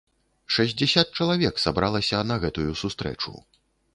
[0.53, 3.37] Шэсцьдзесят чалавек сабралася на гэтую сустрэчу!